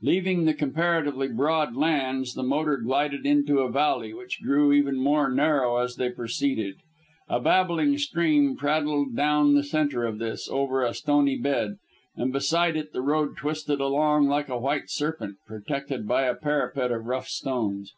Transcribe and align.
Leaving 0.00 0.46
the 0.46 0.54
comparatively 0.54 1.28
broad 1.28 1.76
lands, 1.76 2.32
the 2.32 2.42
motor 2.42 2.78
glided 2.78 3.26
into 3.26 3.58
a 3.58 3.70
valley, 3.70 4.14
which 4.14 4.40
grew 4.42 4.72
even 4.72 4.96
more 4.98 5.30
narrow 5.30 5.76
as 5.76 5.96
they 5.96 6.08
proceeded. 6.08 6.76
A 7.28 7.38
babbling 7.38 7.98
stream 7.98 8.56
prattled 8.56 9.14
down 9.14 9.52
the 9.54 9.62
centre 9.62 10.06
of 10.06 10.16
this, 10.18 10.48
over 10.48 10.82
a 10.82 10.94
stony 10.94 11.36
bed, 11.36 11.76
and 12.16 12.32
beside 12.32 12.76
it 12.78 12.94
the 12.94 13.02
road 13.02 13.36
twisted 13.36 13.78
along 13.78 14.26
like 14.26 14.48
a 14.48 14.56
white 14.56 14.88
serpent, 14.88 15.36
protected 15.46 16.08
by 16.08 16.22
a 16.22 16.34
parapet 16.34 16.90
of 16.90 17.04
rough 17.04 17.28
stones. 17.28 17.92